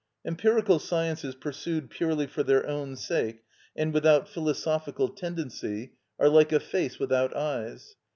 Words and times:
Empirical 0.25 0.79
sciences 0.79 1.35
pursued 1.35 1.87
purely 1.91 2.25
for 2.25 2.41
their 2.41 2.65
own 2.65 2.95
sake 2.95 3.43
and 3.75 3.93
without 3.93 4.27
philosophical 4.27 5.09
tendency 5.09 5.93
are 6.19 6.27
like 6.27 6.51
a 6.51 6.59
face 6.59 6.97
without 6.97 7.35
eyes. 7.35 7.97